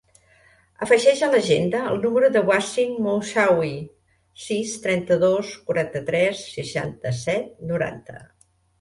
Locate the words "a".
1.27-1.27